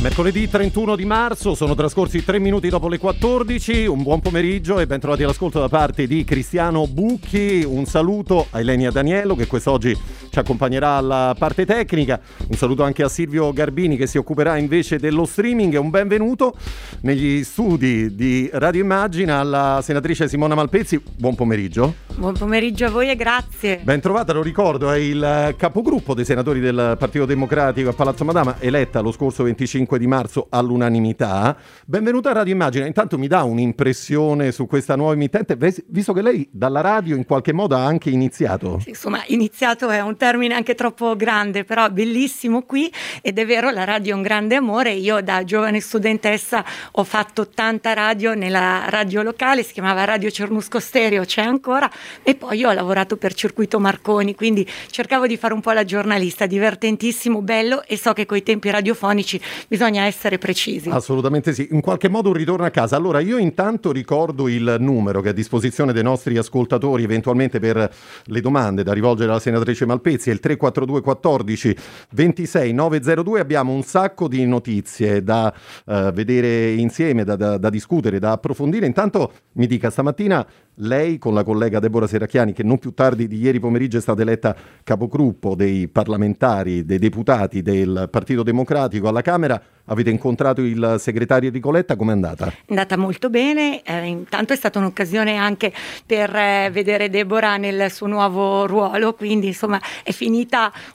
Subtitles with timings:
[0.00, 4.86] Mercoledì 31 di marzo, sono trascorsi tre minuti dopo le 14, un buon pomeriggio e
[4.86, 9.98] ben trovati all'ascolto da parte di Cristiano Bucchi, un saluto a Elenia Daniello che quest'oggi
[10.30, 15.00] ci accompagnerà alla parte tecnica, un saluto anche a Silvio Garbini che si occuperà invece
[15.00, 15.74] dello streaming.
[15.74, 16.54] E un benvenuto
[17.00, 21.94] negli studi di Radio Immagina alla senatrice Simona Malpezzi, buon pomeriggio.
[22.14, 23.80] Buon pomeriggio a voi e grazie.
[23.82, 28.56] Ben trovata, lo ricordo, è il capogruppo dei senatori del Partito Democratico a Palazzo Madama,
[28.60, 31.56] eletta lo scorso 25 di marzo all'unanimità.
[31.86, 32.84] Benvenuta a Radio Immagina.
[32.84, 35.56] Intanto mi dà un'impressione su questa nuova emittente,
[35.86, 38.78] visto che lei dalla radio in qualche modo ha anche iniziato.
[38.80, 42.92] Sì, insomma, iniziato è un termine anche troppo grande, però bellissimo qui
[43.22, 44.92] ed è vero, la radio è un grande amore.
[44.92, 50.80] Io da giovane studentessa ho fatto tanta radio nella radio locale, si chiamava Radio Cernusco
[50.80, 51.90] Stereo, c'è ancora
[52.22, 56.44] e poi ho lavorato per Circuito Marconi, quindi cercavo di fare un po' la giornalista,
[56.44, 60.88] divertentissimo, bello e so che coi tempi radiofonici bisogna essere precisi.
[60.88, 62.96] Assolutamente sì, in qualche modo un ritorno a casa.
[62.96, 67.90] Allora io intanto ricordo il numero che è a disposizione dei nostri ascoltatori eventualmente per
[68.24, 71.76] le domande da rivolgere alla senatrice Malpezzi, è il 342 14
[72.10, 75.52] 26 902, abbiamo un sacco di notizie da
[75.84, 78.86] uh, vedere insieme, da, da, da discutere, da approfondire.
[78.86, 80.46] Intanto mi dica stamattina
[80.78, 84.22] lei con la collega Deborah Seracchiani, che non più tardi di ieri pomeriggio è stata
[84.22, 91.50] eletta capogruppo dei parlamentari, dei deputati del Partito Democratico alla Camera, avete incontrato il segretario
[91.50, 92.46] Ricoletta, com'è andata?
[92.46, 95.72] È andata molto bene, eh, intanto è stata un'occasione anche
[96.04, 99.80] per eh, vedere Deborah nel suo nuovo ruolo, quindi insomma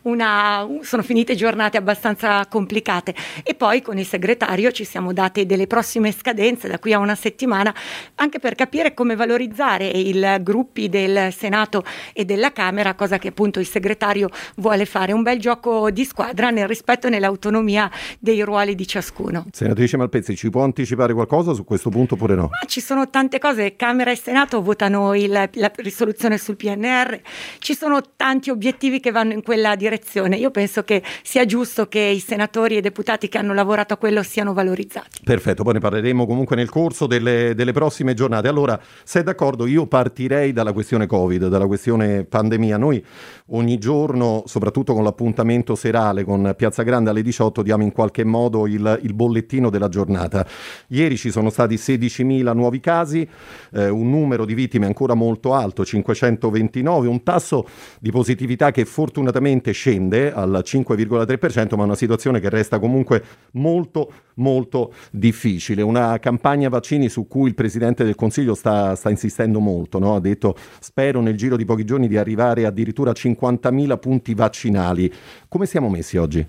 [0.04, 3.14] una, sono finite giornate abbastanza complicate.
[3.44, 7.16] E poi con il segretario ci siamo date delle prossime scadenze da qui a una
[7.16, 7.74] settimana
[8.16, 11.84] anche per capire come valorizzare i gruppi del Senato
[12.14, 16.50] e della Camera, cosa che appunto il segretario vuole fare, un bel gioco di squadra
[16.50, 19.46] nel rispetto e nell'autonomia dei ruoli di di ciascuno.
[19.52, 22.50] Senatrice Malpezzi, ci può anticipare qualcosa su questo punto oppure no?
[22.50, 27.20] Ma ci sono tante cose, Camera e Senato votano il, la risoluzione sul PNR,
[27.60, 30.36] ci sono tanti obiettivi che vanno in quella direzione.
[30.36, 33.98] Io penso che sia giusto che i senatori e i deputati che hanno lavorato a
[33.98, 35.22] quello siano valorizzati.
[35.24, 38.48] Perfetto, poi ne parleremo comunque nel corso delle, delle prossime giornate.
[38.50, 42.78] Allora, se è d'accordo, io partirei dalla questione Covid, dalla questione pandemia.
[42.78, 43.04] Noi
[43.48, 48.68] ogni giorno, soprattutto con l'appuntamento serale con Piazza Grande alle 18, diamo in qualche modo
[48.68, 50.46] il, il bollettino della giornata.
[50.88, 53.28] Ieri ci sono stati 16.000 nuovi casi,
[53.74, 57.68] eh, un numero di vittime ancora molto alto, 529, un tasso
[58.00, 63.24] di positività che fortunatamente scende al 5,3%, ma una situazione che resta comunque
[63.54, 65.82] molto molto difficile.
[65.82, 70.16] Una campagna vaccini su cui il Presidente del Consiglio sta, sta insistendo molto, no?
[70.16, 75.12] ha detto spero nel giro di pochi giorni di arrivare addirittura a 50.000 punti vaccinali.
[75.48, 76.46] Come siamo messi oggi?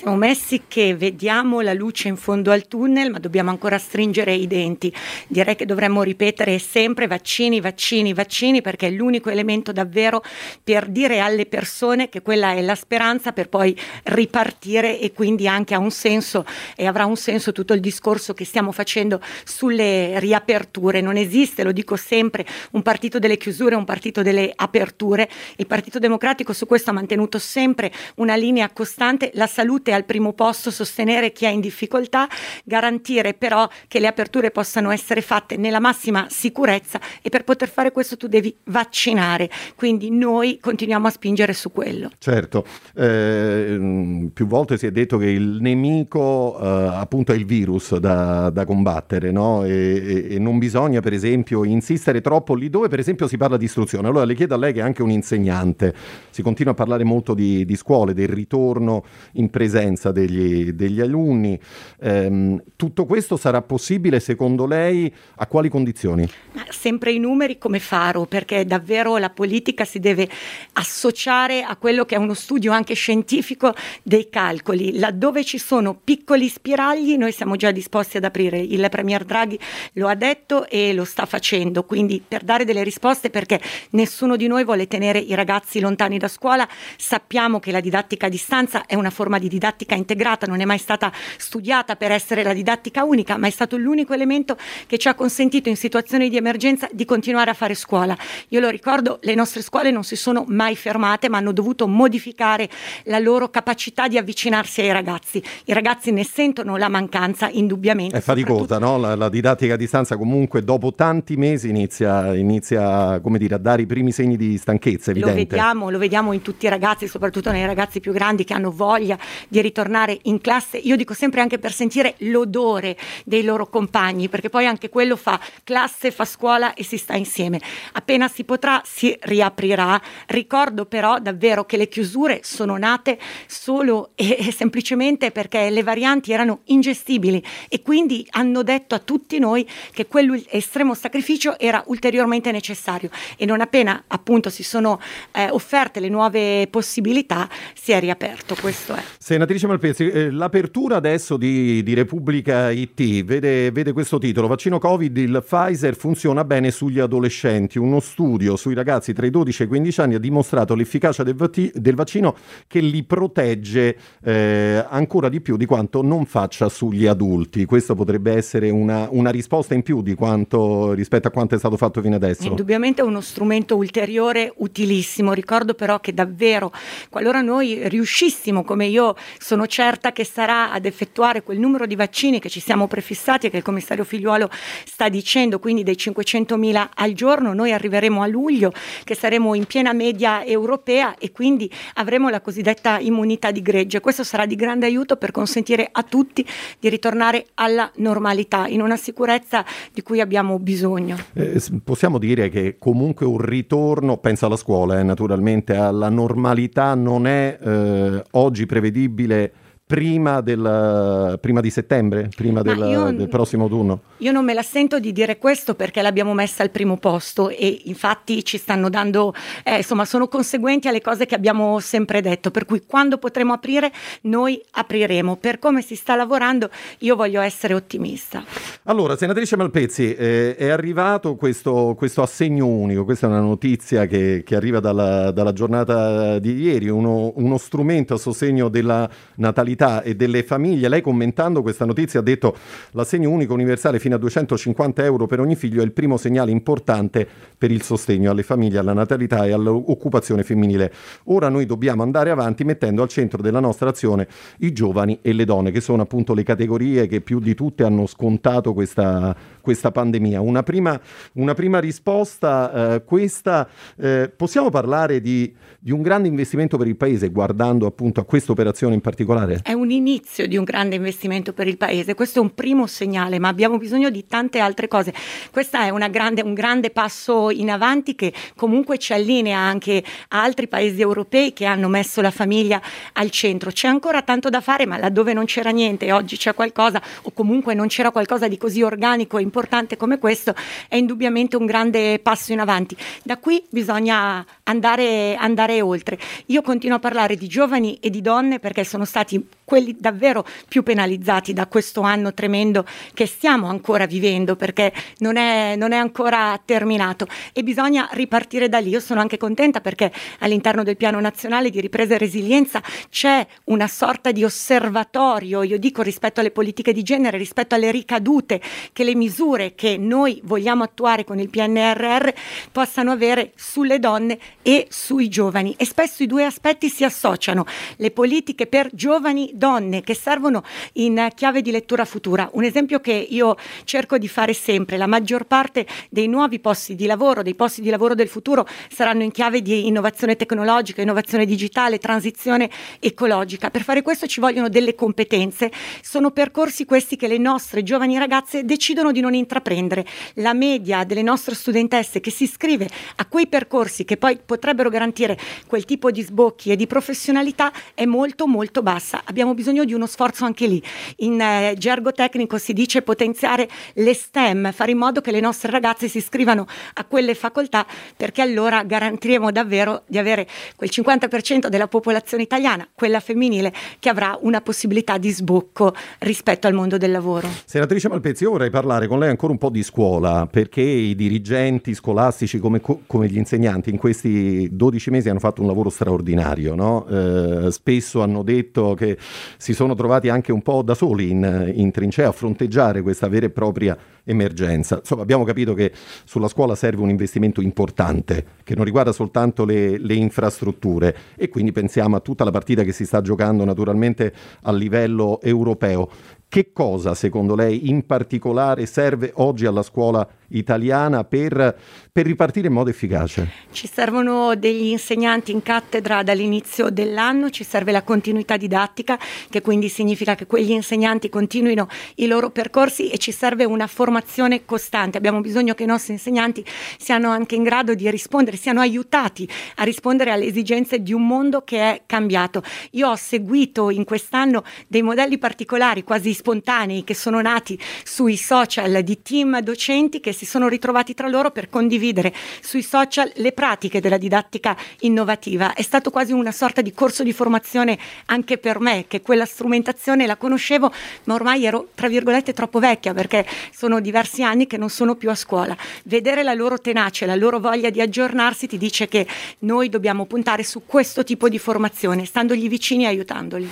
[0.00, 4.46] Siamo messi che vediamo la luce in fondo al tunnel, ma dobbiamo ancora stringere i
[4.46, 4.90] denti.
[5.28, 10.22] Direi che dovremmo ripetere sempre vaccini, vaccini, vaccini, perché è l'unico elemento davvero
[10.64, 15.74] per dire alle persone che quella è la speranza per poi ripartire e quindi anche
[15.74, 16.46] ha un senso
[16.76, 21.02] e avrà un senso tutto il discorso che stiamo facendo sulle riaperture.
[21.02, 25.28] Non esiste, lo dico sempre, un partito delle chiusure, un partito delle aperture.
[25.56, 30.32] Il Partito Democratico su questo ha mantenuto sempre una linea costante, la salute al primo
[30.32, 32.28] posto, sostenere chi è in difficoltà,
[32.64, 37.92] garantire però che le aperture possano essere fatte nella massima sicurezza e per poter fare
[37.92, 39.50] questo tu devi vaccinare.
[39.74, 42.10] Quindi noi continuiamo a spingere su quello.
[42.18, 42.64] Certo,
[42.94, 48.50] eh, più volte si è detto che il nemico eh, appunto è il virus da,
[48.50, 49.64] da combattere no?
[49.64, 53.56] e, e, e, non bisogna per esempio insistere troppo lì dove per esempio si parla
[53.56, 54.08] di istruzione.
[54.08, 55.94] Allora le chiedo a lei che è anche un insegnante,
[56.30, 61.00] si continua a parlare molto di, di scuole, del ritorno in presenza presenza degli, degli
[61.00, 61.58] alunni.
[62.00, 66.28] Eh, tutto questo sarà possibile secondo lei a quali condizioni?
[66.52, 70.28] Ma sempre i numeri come faro, perché davvero la politica si deve
[70.74, 74.98] associare a quello che è uno studio anche scientifico dei calcoli.
[74.98, 78.58] Laddove ci sono piccoli spiragli, noi siamo già disposti ad aprire.
[78.58, 79.58] Il Premier Draghi
[79.94, 83.60] lo ha detto e lo sta facendo, quindi per dare delle risposte perché
[83.90, 88.28] nessuno di noi vuole tenere i ragazzi lontani da scuola, sappiamo che la didattica a
[88.28, 92.42] distanza è una forma di didattica didattica integrata non è mai stata studiata per essere
[92.42, 94.56] la didattica unica, ma è stato l'unico elemento
[94.86, 98.16] che ci ha consentito in situazioni di emergenza di continuare a fare scuola.
[98.48, 102.68] Io lo ricordo, le nostre scuole non si sono mai fermate, ma hanno dovuto modificare
[103.04, 105.42] la loro capacità di avvicinarsi ai ragazzi.
[105.66, 108.16] I ragazzi ne sentono la mancanza indubbiamente.
[108.16, 108.98] È faticosa, no?
[108.98, 113.82] La, la, didattica a distanza comunque dopo tanti mesi inizia, inizia come dire, a dare
[113.82, 115.38] i primi segni di stanchezza, evidente.
[115.38, 118.70] Lo vediamo, lo vediamo in tutti i ragazzi, soprattutto nei ragazzi più grandi che hanno
[118.80, 119.18] voglia
[119.48, 124.48] di ritornare in classe, io dico sempre anche per sentire l'odore dei loro compagni, perché
[124.48, 127.60] poi anche quello fa classe, fa scuola e si sta insieme.
[127.92, 130.00] Appena si potrà si riaprirà.
[130.26, 136.60] Ricordo però davvero che le chiusure sono nate solo e, semplicemente perché le varianti erano
[136.64, 143.44] ingestibili e quindi hanno detto a tutti noi che quell'estremo sacrificio era ulteriormente necessario e
[143.46, 145.00] non appena appunto si sono
[145.32, 148.54] eh, offerte le nuove possibilità si è riaperto.
[148.54, 149.02] Questo è.
[149.40, 155.16] Senatrice Malpezzi, eh, l'apertura adesso di, di Repubblica IT vede, vede, questo titolo: Vaccino Covid,
[155.16, 157.78] il Pfizer funziona bene sugli adolescenti.
[157.78, 161.36] Uno studio sui ragazzi tra i 12 e i 15 anni ha dimostrato l'efficacia del,
[161.36, 167.06] vati- del vaccino che li protegge eh, ancora di più di quanto non faccia sugli
[167.06, 167.64] adulti.
[167.64, 172.02] Questo potrebbe essere una, una risposta in più quanto, rispetto a quanto è stato fatto
[172.02, 172.46] fino adesso.
[172.46, 175.32] Indubbiamente è uno strumento ulteriore utilissimo.
[175.32, 176.70] Ricordo però che davvero,
[177.08, 182.40] qualora noi riuscissimo, come io sono certa che sarà ad effettuare quel numero di vaccini
[182.40, 184.48] che ci siamo prefissati e che il commissario Figliuolo
[184.84, 188.72] sta dicendo, quindi dei 500.000 al giorno, noi arriveremo a luglio
[189.04, 194.00] che saremo in piena media europea e quindi avremo la cosiddetta immunità di gregge.
[194.00, 196.46] Questo sarà di grande aiuto per consentire a tutti
[196.78, 201.16] di ritornare alla normalità in una sicurezza di cui abbiamo bisogno.
[201.34, 207.26] Eh, possiamo dire che comunque un ritorno, penso alla scuola, eh, naturalmente alla normalità non
[207.26, 209.42] è eh, oggi prevedibile ပြီးလဲ
[209.90, 214.02] prima, del, prima, di settembre, prima del, io, del, prossimo autunno?
[214.18, 217.80] Io non me la sento di dire questo perché l'abbiamo messa al primo posto e
[217.86, 219.34] infatti ci stanno dando,
[219.64, 223.90] eh, insomma, sono conseguenti alle cose che abbiamo sempre detto, per cui quando potremo aprire
[224.22, 225.34] noi apriremo.
[225.34, 228.44] Per come si sta lavorando io voglio essere ottimista.
[228.84, 234.44] Allora, senatrice Malpezzi, eh, è arrivato questo, questo, assegno unico, questa è una notizia che,
[234.46, 240.02] che arriva dalla, dalla, giornata di ieri, uno, uno strumento a sostegno della natalità comunità
[240.02, 240.88] e delle famiglie.
[240.88, 242.54] Lei commentando questa notizia ha detto
[242.92, 247.26] l'assegno unico universale fino a 250 euro per ogni figlio è il primo segnale importante
[247.56, 250.92] per il sostegno alle famiglie, alla natalità e all'occupazione femminile.
[251.24, 254.28] Ora noi dobbiamo andare avanti mettendo al centro della nostra azione
[254.58, 258.06] i giovani e le donne, che sono appunto le categorie che più di tutte hanno
[258.06, 260.40] scontato questa, questa pandemia.
[260.40, 261.00] Una prima,
[261.34, 266.96] una prima risposta, eh, questa, eh, possiamo parlare di, di un grande investimento per il
[266.96, 269.60] Paese guardando appunto a questa operazione in particolare?
[269.70, 273.38] È un inizio di un grande investimento per il Paese, questo è un primo segnale,
[273.38, 275.14] ma abbiamo bisogno di tante altre cose.
[275.52, 280.66] Questo è grande, un grande passo in avanti che comunque ci allinea anche a altri
[280.66, 283.70] paesi europei che hanno messo la famiglia al centro.
[283.70, 287.72] C'è ancora tanto da fare, ma laddove non c'era niente, oggi c'è qualcosa o comunque
[287.74, 290.52] non c'era qualcosa di così organico e importante come questo,
[290.88, 292.96] è indubbiamente un grande passo in avanti.
[293.22, 296.18] Da qui bisogna andare, andare oltre.
[296.46, 300.82] Io continuo a parlare di giovani e di donne perché sono stati quelli davvero più
[300.82, 306.60] penalizzati da questo anno tremendo che stiamo ancora vivendo perché non è, non è ancora
[306.64, 308.88] terminato e bisogna ripartire da lì.
[308.88, 313.86] Io sono anche contenta perché all'interno del piano nazionale di ripresa e resilienza c'è una
[313.86, 318.60] sorta di osservatorio, io dico rispetto alle politiche di genere, rispetto alle ricadute
[318.92, 322.28] che le misure che noi vogliamo attuare con il PNRR
[322.72, 327.66] possano avere sulle donne e sui giovani e spesso i due aspetti si associano.
[327.98, 330.64] Le politiche per giovani donne che servono
[330.94, 332.48] in chiave di lettura futura.
[332.54, 337.04] Un esempio che io cerco di fare sempre, la maggior parte dei nuovi posti di
[337.04, 341.98] lavoro, dei posti di lavoro del futuro saranno in chiave di innovazione tecnologica, innovazione digitale,
[341.98, 343.70] transizione ecologica.
[343.70, 345.70] Per fare questo ci vogliono delle competenze,
[346.00, 350.06] sono percorsi questi che le nostre giovani ragazze decidono di non intraprendere.
[350.36, 355.38] La media delle nostre studentesse che si iscrive a quei percorsi che poi potrebbero garantire
[355.66, 359.20] quel tipo di sbocchi e di professionalità è molto molto bassa.
[359.24, 360.82] Abbiamo abbiamo bisogno di uno sforzo anche lì.
[361.18, 365.70] In eh, gergo tecnico si dice potenziare le STEM, fare in modo che le nostre
[365.70, 371.88] ragazze si iscrivano a quelle facoltà perché allora garantiremo davvero di avere quel 50% della
[371.88, 377.48] popolazione italiana, quella femminile, che avrà una possibilità di sbocco rispetto al mondo del lavoro.
[377.64, 381.94] Senatrice Malpezzi, io vorrei parlare con lei ancora un po' di scuola, perché i dirigenti
[381.94, 386.74] scolastici come, come gli insegnanti in questi 12 mesi hanno fatto un lavoro straordinario.
[386.74, 387.06] No?
[387.06, 389.16] Eh, spesso hanno detto che
[389.56, 393.46] si sono trovati anche un po' da soli in, in trincea a fronteggiare questa vera
[393.46, 394.98] e propria emergenza.
[394.98, 395.92] Insomma, abbiamo capito che
[396.24, 401.72] sulla scuola serve un investimento importante che non riguarda soltanto le, le, infrastrutture e quindi
[401.72, 404.32] pensiamo a tutta la partita che si sta giocando naturalmente
[404.62, 406.08] a livello europeo.
[406.48, 411.76] Che cosa secondo lei in particolare serve oggi alla scuola italiana per,
[412.12, 413.50] per, ripartire in modo efficace?
[413.72, 419.88] Ci servono degli insegnanti in cattedra dall'inizio dell'anno, ci serve la continuità didattica, che quindi
[419.88, 425.18] significa che quegli insegnanti continuino i loro percorsi e ci serve una formazione costante.
[425.18, 426.64] Abbiamo bisogno che i nostri insegnanti
[426.98, 431.62] siano anche in grado di rispondere, siano aiutati a rispondere alle esigenze di un mondo
[431.62, 432.62] che è cambiato.
[432.92, 439.02] Io ho seguito in quest'anno dei modelli particolari, quasi spontanei, che sono nati sui social
[439.02, 442.32] di team docenti che si sono ritrovati tra loro per condividere
[442.62, 445.74] sui social le pratiche della didattica innovativa.
[445.74, 450.26] È stato quasi una sorta di corso di formazione anche per me, che quella strumentazione
[450.26, 450.90] la conoscevo,
[451.24, 455.28] ma ormai ero tra virgolette troppo vecchia perché sono diversi anni che non sono più
[455.28, 455.76] a scuola.
[456.04, 459.26] Vedere la loro tenacia, la loro voglia di aggiornarsi ti dice che
[459.58, 463.70] noi dobbiamo puntare su questo tipo di formazione, standogli vicini e aiutandoli.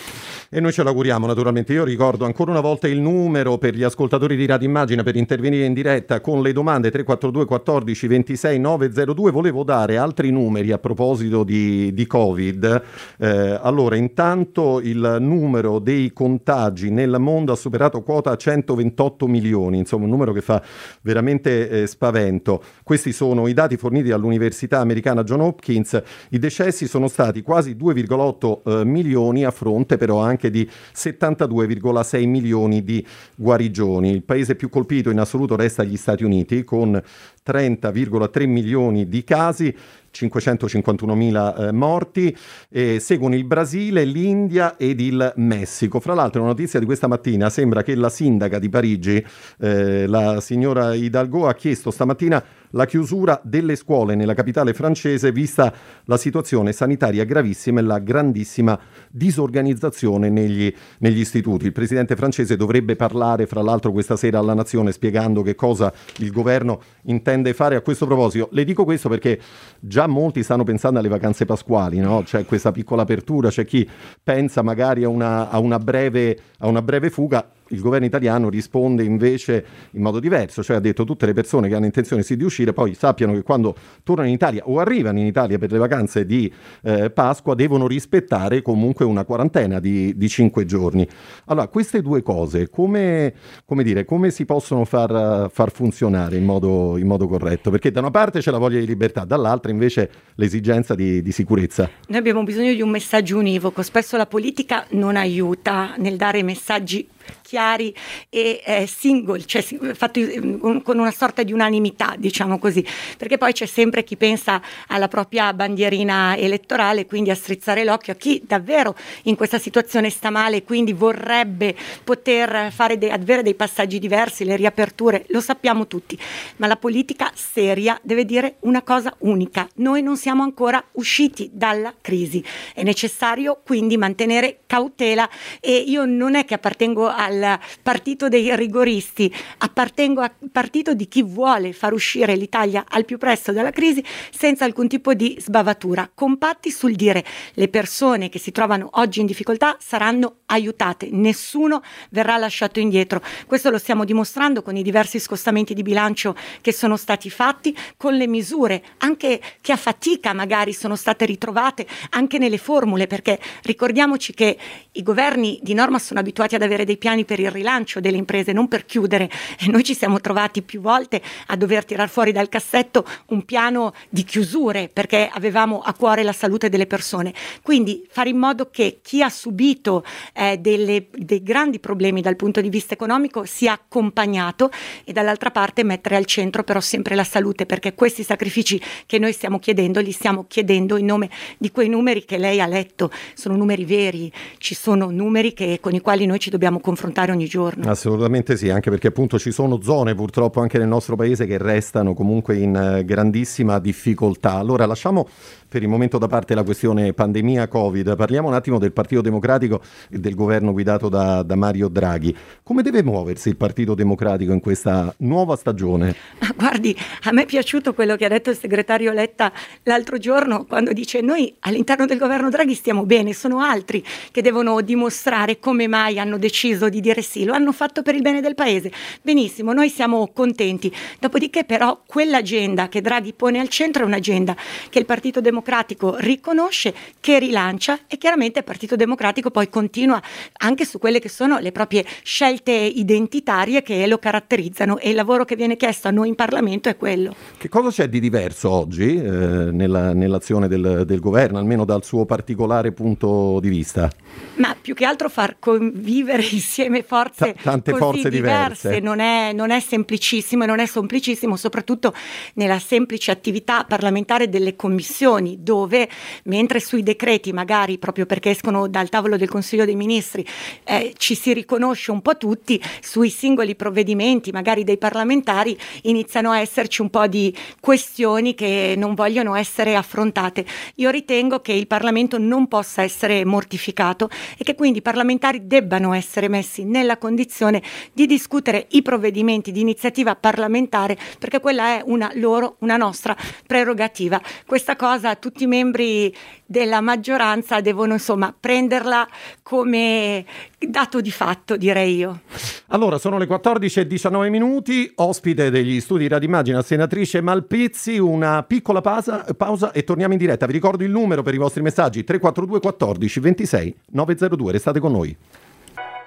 [0.50, 1.72] E noi ce l'auguriamo naturalmente.
[1.72, 5.64] Io ricordo ancora una volta il numero per gli ascoltatori di Radio Immagina per intervenire
[5.64, 9.30] in diretta con le domande 342 14 26 902.
[9.30, 12.82] Volevo dare altri numeri a proposito di, di Covid.
[13.18, 20.04] Eh, allora, intanto il numero dei contagi nel mondo ha superato quota 128 milioni, insomma
[20.04, 20.60] un numero che fa
[21.02, 22.62] veramente eh, spavento.
[22.82, 26.02] Questi sono i dati forniti dall'Università americana John Hopkins.
[26.30, 32.82] I decessi sono stati quasi 2,8 eh, milioni a fronte però anche di 72,6 milioni
[32.82, 33.04] di
[33.36, 34.10] guarigioni.
[34.10, 37.02] Il paese più colpito in assoluto resta gli Stati Uniti con con
[37.48, 39.74] 30,3 milioni di casi,
[40.12, 42.36] 551.000 eh, morti,
[42.70, 46.00] eh, seguono il Brasile, l'India ed il Messico.
[46.00, 49.24] Fra l'altro, una notizia di questa mattina sembra che la sindaca di Parigi,
[49.60, 55.72] eh, la signora Hidalgo, ha chiesto stamattina la chiusura delle scuole nella capitale francese vista
[56.04, 58.78] la situazione sanitaria gravissima e la grandissima
[59.10, 61.64] disorganizzazione negli, negli istituti.
[61.66, 66.30] Il presidente francese dovrebbe parlare fra l'altro questa sera alla nazione spiegando che cosa il
[66.30, 68.48] governo intende fare a questo proposito.
[68.52, 69.40] Le dico questo perché
[69.80, 72.22] già molti stanno pensando alle vacanze pasquali, no?
[72.22, 73.88] c'è questa piccola apertura, c'è chi
[74.22, 79.02] pensa magari a una, a una, breve, a una breve fuga il governo italiano risponde
[79.02, 82.44] invece in modo diverso, cioè ha detto tutte le persone che hanno intenzione sì di
[82.44, 86.24] uscire poi sappiano che quando tornano in Italia o arrivano in Italia per le vacanze
[86.24, 91.06] di eh, Pasqua devono rispettare comunque una quarantena di, di 5 giorni.
[91.46, 93.34] Allora, queste due cose come,
[93.64, 97.70] come, dire, come si possono far, far funzionare in modo, in modo, corretto?
[97.70, 101.88] Perché da una parte c'è la voglia di libertà, dall'altra invece l'esigenza di, di sicurezza.
[102.08, 107.06] Noi abbiamo bisogno di un messaggio univoco, spesso la politica non aiuta nel dare messaggi
[107.42, 107.94] chiari
[108.28, 109.62] e eh, single, cioè
[109.94, 110.22] fatti
[110.60, 112.84] um, con una sorta di unanimità, diciamo così,
[113.16, 118.16] perché poi c'è sempre chi pensa alla propria bandierina elettorale, quindi a strizzare l'occhio a
[118.16, 118.94] chi davvero
[119.24, 125.24] in questa situazione sta male, quindi vorrebbe poter de- avere dei passaggi diversi, le riaperture,
[125.28, 126.18] lo sappiamo tutti,
[126.56, 131.94] ma la politica seria deve dire una cosa unica, noi non siamo ancora usciti dalla
[132.00, 132.44] crisi,
[132.74, 135.28] è necessario quindi mantenere cautela
[135.60, 141.22] e io non è che appartengo al partito dei rigoristi, appartengo al partito di chi
[141.22, 146.70] vuole far uscire l'Italia al più presto dalla crisi senza alcun tipo di sbavatura, compatti
[146.70, 152.78] sul dire le persone che si trovano oggi in difficoltà saranno aiutate, nessuno verrà lasciato
[152.78, 153.20] indietro.
[153.46, 158.14] Questo lo stiamo dimostrando con i diversi scostamenti di bilancio che sono stati fatti, con
[158.14, 164.32] le misure anche che a fatica magari sono state ritrovate anche nelle formule, perché ricordiamoci
[164.34, 164.56] che
[164.92, 168.52] i governi di norma sono abituati ad avere dei piani per il rilancio delle imprese,
[168.52, 169.30] non per chiudere.
[169.58, 173.94] E noi ci siamo trovati più volte a dover tirar fuori dal cassetto un piano
[174.10, 177.32] di chiusure perché avevamo a cuore la salute delle persone.
[177.62, 182.60] Quindi fare in modo che chi ha subito eh, delle, dei grandi problemi dal punto
[182.60, 184.70] di vista economico sia accompagnato
[185.04, 189.32] e dall'altra parte mettere al centro però sempre la salute perché questi sacrifici che noi
[189.32, 193.10] stiamo chiedendo li stiamo chiedendo in nome di quei numeri che lei ha letto.
[193.34, 197.32] Sono numeri veri, ci sono numeri che, con i quali noi ci dobbiamo confrontare affrontare
[197.32, 197.88] ogni giorno.
[197.88, 202.14] Assolutamente sì, anche perché appunto ci sono zone purtroppo anche nel nostro paese che restano
[202.14, 204.54] comunque in eh, grandissima difficoltà.
[204.54, 205.28] Allora lasciamo
[205.68, 209.82] per il momento da parte la questione pandemia Covid, parliamo un attimo del Partito Democratico
[210.08, 212.34] e del governo guidato da, da Mario Draghi.
[212.62, 216.14] Come deve muoversi il Partito Democratico in questa nuova stagione?
[216.56, 220.92] Guardi, a me è piaciuto quello che ha detto il segretario Letta l'altro giorno quando
[220.94, 226.18] dice noi all'interno del governo Draghi stiamo bene, sono altri che devono dimostrare come mai
[226.18, 228.90] hanno deciso di dire sì, lo hanno fatto per il bene del paese.
[229.20, 230.90] Benissimo, noi siamo contenti.
[231.20, 234.56] Dopodiché però quell'agenda che Draghi pone al centro è un'agenda
[234.88, 240.22] che il Partito Democratico Democratico riconosce, che rilancia e chiaramente il Partito Democratico poi continua
[240.58, 245.44] anche su quelle che sono le proprie scelte identitarie che lo caratterizzano e il lavoro
[245.44, 247.34] che viene chiesto a noi in Parlamento è quello.
[247.56, 252.24] Che cosa c'è di diverso oggi eh, nella, nell'azione del, del governo, almeno dal suo
[252.24, 254.08] particolare punto di vista?
[254.56, 259.00] Ma più che altro far convivere insieme forze T- tante forze diverse, diverse.
[259.00, 262.14] Non, è, non è semplicissimo e non è semplicissimo soprattutto
[262.54, 266.08] nella semplice attività parlamentare delle commissioni dove
[266.44, 270.46] mentre sui decreti magari proprio perché escono dal tavolo del Consiglio dei Ministri
[270.84, 276.60] eh, ci si riconosce un po' tutti, sui singoli provvedimenti magari dei parlamentari iniziano a
[276.60, 280.64] esserci un po' di questioni che non vogliono essere affrontate.
[280.96, 286.12] Io ritengo che il Parlamento non possa essere mortificato e che quindi i parlamentari debbano
[286.12, 292.30] essere messi nella condizione di discutere i provvedimenti di iniziativa parlamentare perché quella è una
[292.34, 293.36] loro, una nostra
[293.66, 294.40] prerogativa.
[294.66, 296.34] Questa cosa tutti i membri
[296.66, 299.26] della maggioranza devono insomma prenderla
[299.62, 300.44] come
[300.78, 302.40] dato di fatto, direi io.
[302.88, 309.00] Allora, sono le 14 e 19 minuti, ospite degli studi Radimmagina, senatrice Malpezzi, una piccola
[309.00, 310.66] pausa, pausa e torniamo in diretta.
[310.66, 315.36] Vi ricordo il numero per i vostri messaggi 342 14 26 902, restate con noi.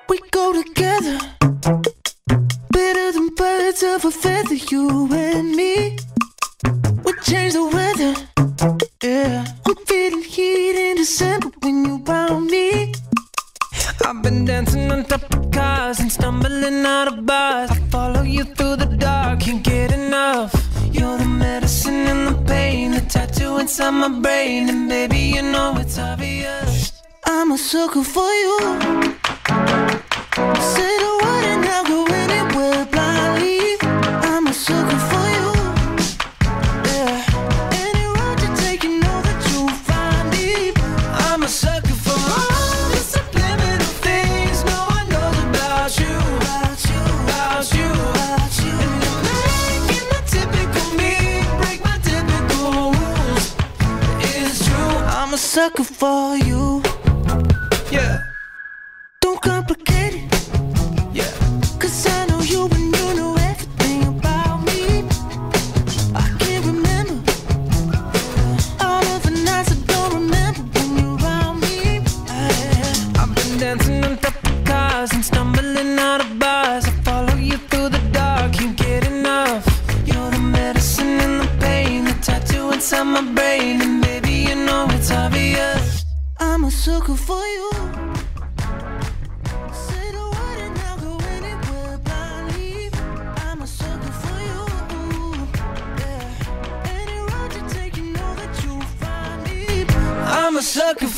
[0.08, 1.39] We go together
[2.72, 5.96] Better than birds of a feather, you and me
[6.63, 8.13] We change the weather
[9.03, 12.94] Yeah I'm feeling heat in December when you found me
[14.06, 17.72] I've been dancing on top of cars and stumbling out of bars.
[17.72, 20.53] I follow you through the dark, can't get enough.
[20.91, 25.75] You're the medicine and the pain, the tattoo inside my brain, and baby, you know
[25.77, 27.01] it's obvious.
[27.25, 28.60] I'm a sucker for you.
[30.74, 32.00] Say the word and I'll go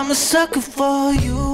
[0.00, 1.49] I'm a sucker for you.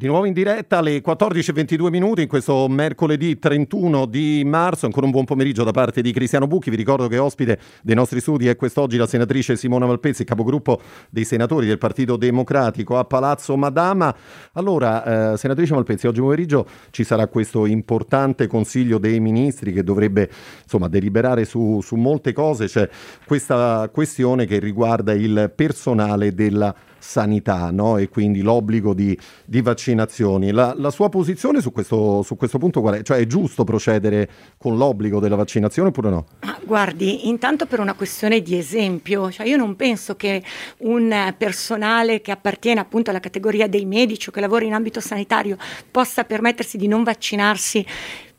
[0.00, 4.86] Di nuovo in diretta alle 14.22 minuti in questo mercoledì 31 di marzo.
[4.86, 6.70] Ancora un buon pomeriggio da parte di Cristiano Bucchi.
[6.70, 11.26] Vi ricordo che ospite dei nostri studi è quest'oggi la senatrice Simona Malpezzi, capogruppo dei
[11.26, 14.16] senatori del Partito Democratico a Palazzo Madama.
[14.54, 20.30] Allora, eh, senatrice Malpezzi, oggi pomeriggio ci sarà questo importante Consiglio dei Ministri che dovrebbe
[20.62, 22.68] insomma deliberare su, su molte cose.
[22.68, 22.88] C'è
[23.26, 27.96] questa questione che riguarda il personale della sanità no?
[27.96, 30.52] e quindi l'obbligo di, di vaccinazioni.
[30.52, 33.02] La, la, sua posizione su questo, su questo punto qual è?
[33.02, 36.26] Cioè è giusto procedere con l'obbligo della vaccinazione oppure no?
[36.62, 40.42] Guardi, intanto per una questione di esempio, cioè io non penso che
[40.78, 45.56] un personale che appartiene appunto alla categoria dei medici o che lavora in ambito sanitario
[45.90, 47.84] possa permettersi di non vaccinarsi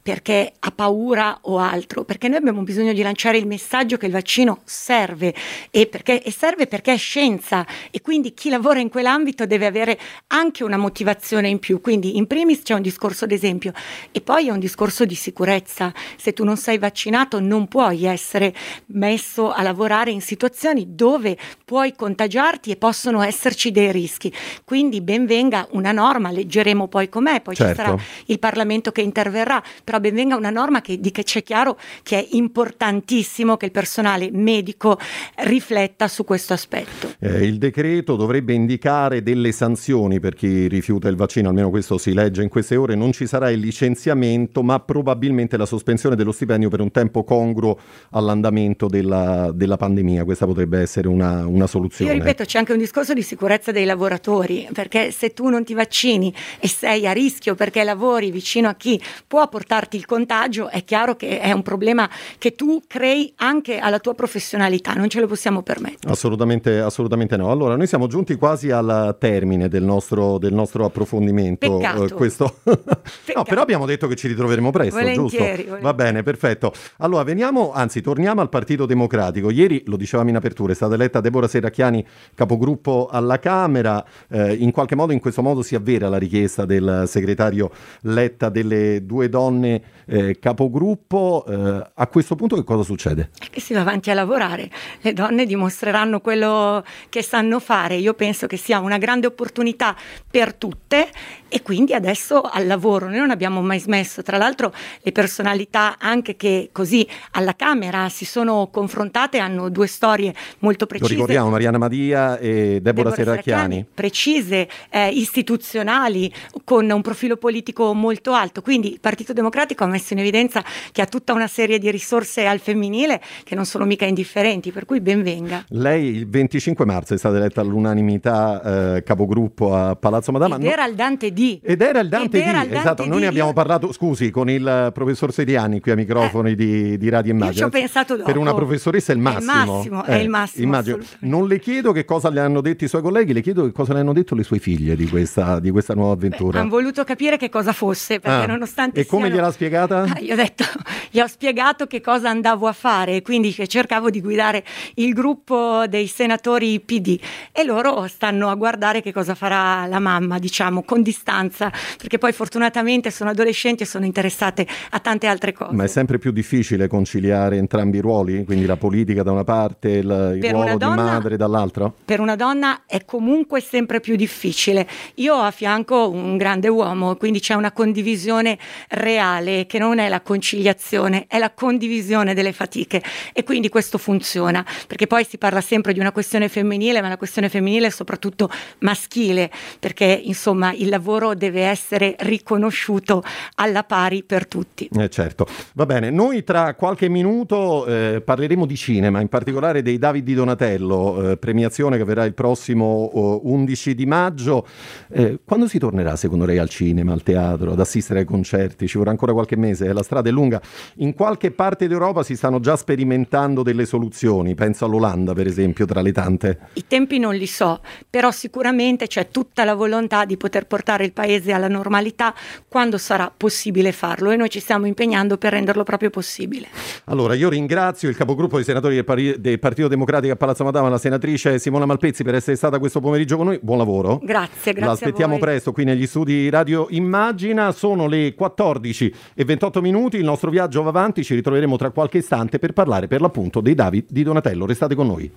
[0.02, 4.12] perché ha paura o altro, perché noi abbiamo bisogno di lanciare il messaggio che il
[4.12, 5.34] vaccino serve
[5.70, 10.00] e, perché, e, serve perché è scienza e quindi chi lavora in quell'ambito deve avere
[10.28, 11.82] anche una motivazione in più.
[11.82, 13.74] Quindi in primis c'è un discorso d'esempio
[14.12, 15.94] e poi è un discorso di sicurezza.
[16.18, 18.54] Se tu non sei vaccinato non puoi essere
[18.88, 24.34] messo a lavorare in situazioni dove puoi contagiarti e possono esserci dei rischi.
[24.64, 27.72] Quindi benvenga una norma, leggeremo poi com'è, poi certo.
[27.72, 29.62] ci sarà il Parlamento che interverrà
[29.92, 34.30] però benvenga una norma che, di che c'è chiaro che è importantissimo che il personale
[34.32, 34.98] medico
[35.40, 37.12] rifletta su questo aspetto.
[37.20, 42.14] Eh, il decreto dovrebbe indicare delle sanzioni per chi rifiuta il vaccino, almeno questo si
[42.14, 46.70] legge in queste ore, non ci sarà il licenziamento ma probabilmente la sospensione dello stipendio
[46.70, 47.78] per un tempo congruo
[48.12, 52.14] all'andamento della, della pandemia, questa potrebbe essere una, una soluzione.
[52.14, 55.74] Io ripeto, c'è anche un discorso di sicurezza dei lavoratori, perché se tu non ti
[55.74, 60.70] vaccini e sei a rischio perché lavori vicino a chi può portare darti il contagio,
[60.70, 65.20] è chiaro che è un problema che tu crei anche alla tua professionalità, non ce
[65.20, 66.12] lo possiamo permettere.
[66.12, 67.50] Assolutamente, assolutamente no.
[67.50, 71.78] Allora, noi siamo giunti quasi al termine del nostro, del nostro approfondimento.
[71.78, 72.06] Peccato.
[72.06, 72.58] Eh, questo...
[72.63, 75.44] no, però abbiamo detto che ci ritroveremo presto, volentieri, giusto?
[75.44, 75.82] Volentieri.
[75.82, 76.74] Va bene, perfetto.
[76.98, 79.50] Allora, veniamo, anzi, torniamo al Partito Democratico.
[79.50, 84.04] Ieri, lo dicevamo in apertura, è stata eletta Deborah Serracchiani capogruppo alla Camera.
[84.30, 89.06] Eh, in qualche modo, in questo modo si avvera la richiesta del segretario Letta delle
[89.06, 89.71] due donne
[90.06, 93.30] eh, capogruppo, eh, a questo punto che cosa succede?
[93.50, 94.70] Che si va avanti a lavorare,
[95.02, 99.96] le donne dimostreranno quello che sanno fare, io penso che sia una grande opportunità
[100.30, 101.10] per tutte
[101.48, 106.36] e quindi adesso al lavoro, noi non abbiamo mai smesso, tra l'altro le personalità anche
[106.36, 111.10] che così alla Camera si sono confrontate hanno due storie molto precise.
[111.10, 113.86] Lo ricordiamo, Mariana Madia e Deborah, Deborah Serracchiani.
[113.94, 119.88] Precise, eh, istituzionali, con un profilo politico molto alto, quindi il Partito Democratico Democratico ha
[119.88, 123.86] messo in evidenza che ha tutta una serie di risorse al femminile che non sono
[123.86, 125.63] mica indifferenti, per cui ben venga.
[125.69, 130.56] Lei il 25 marzo è stata eletta all'unanimità eh, capogruppo a Palazzo Madama.
[130.56, 131.60] Ed era il Dante D.
[131.62, 133.04] Ed era il Dante Ed D, Dante esatto.
[133.04, 133.08] D.
[133.08, 137.10] Noi ne abbiamo parlato, scusi, con il professor Seriani qui a microfoni eh, di, di,
[137.10, 137.65] Radio Immagine.
[137.65, 138.28] Io ci ho pensato dopo.
[138.28, 139.52] Per una professoressa è il massimo.
[139.52, 140.97] È il massimo, eh, è il massimo immagino.
[141.19, 143.93] Non le chiedo che cosa le hanno detto i suoi colleghi, le chiedo che cosa
[143.93, 146.60] le hanno detto le sue figlie di questa, di questa nuova avventura.
[146.60, 148.47] hanno voluto capire che cosa fosse, perché ah.
[148.47, 149.36] nonostante E come siano...
[149.52, 150.04] spiegata?
[150.04, 150.64] Ah, io ho detto,
[151.10, 154.64] gli ho spiegato che cosa andavo a fare, quindi che cercavo di guidare
[154.96, 157.20] il gruppo dei senatori PD
[157.52, 162.32] e loro stanno a guardare che cosa farà la mamma, diciamo, con distanza, perché poi
[162.32, 165.74] fortunatamente sono adolescenti e sono interessate a tante altre cose.
[165.74, 169.90] Ma è sempre più difficile conciliare entrambi i ruoli, quindi la politica da una parte,
[169.90, 171.92] il, il ruolo donna, di madre dall'altra?
[172.06, 174.88] Per una donna è comunque sempre più difficile.
[175.16, 178.58] Io ho a fianco un grande uomo, quindi c'è una condivisione
[178.90, 183.02] reale che non è la conciliazione, è la condivisione delle fatiche
[183.34, 187.18] e quindi questo funziona, perché poi si parla sempre di una questione femminile, ma la
[187.18, 188.50] questione femminile è soprattutto
[188.80, 193.24] maschile, perché insomma il lavoro deve essere riconosciuto
[193.56, 194.90] alla pari per tutti.
[194.92, 199.98] Eh certo, va bene, noi tra qualche minuto eh, parleremo di cinema, in particolare dei
[199.98, 204.66] David di Donatello, eh, premiazione che verrà il prossimo 11 di maggio.
[205.10, 208.88] Eh, quando si tornerà secondo lei al cinema, al teatro, ad assistere ai concerti?
[208.88, 209.92] Ci vorrà ancora qualche mese?
[209.94, 210.62] La strada è lunga.
[210.96, 216.02] In qualche parte d'Europa si stanno già sperimentando delle soluzioni, penso all'Olanda per esempio, tra
[216.02, 216.60] le tante.
[216.74, 221.14] I tempi non li so, però sicuramente c'è tutta la volontà di poter portare il
[221.14, 222.34] paese alla normalità
[222.68, 226.68] quando sarà possibile farlo e noi ci stiamo impegnando per renderlo proprio possibile.
[227.06, 230.90] Allora, io ringrazio il capogruppo dei senatori del, Pari- del Partito Democratico a Palazzo Madama,
[230.90, 233.60] la senatrice Simona Malpezzi per essere stata questo pomeriggio con noi.
[233.62, 234.20] Buon lavoro.
[234.24, 234.82] Grazie, grazie.
[234.82, 237.72] L'aspettiamo presto qui negli studi Radio Immagina.
[237.72, 240.17] Sono le 14 e 28 minuti.
[240.17, 241.24] Il nostro viaggio va avanti.
[241.24, 244.65] Ci ritroveremo tra qualche istante per parlare per l'appunto dei David di Donatello.
[244.65, 245.32] Restate con noi.